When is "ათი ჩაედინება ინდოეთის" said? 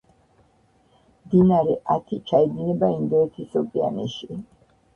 1.97-3.57